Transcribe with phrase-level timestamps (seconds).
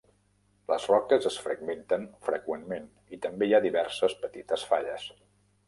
[0.69, 5.09] Les roques es fragmenten freqüentment, i també hi ha diverses petites falles.